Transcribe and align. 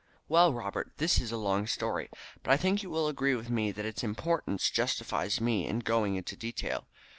"Well, 0.27 0.51
Robert, 0.51 0.93
this 0.97 1.19
is 1.21 1.31
a 1.31 1.37
long 1.37 1.67
story, 1.67 2.09
but 2.41 2.49
I 2.51 2.57
think 2.57 2.79
that 2.79 2.83
you 2.85 2.89
will 2.89 3.07
agree 3.07 3.35
with 3.35 3.51
me 3.51 3.71
that 3.71 3.85
its 3.85 4.03
importance 4.03 4.71
justifies 4.71 5.39
me 5.39 5.67
in 5.67 5.77
going 5.77 6.15
into 6.15 6.35
detail. 6.35 6.87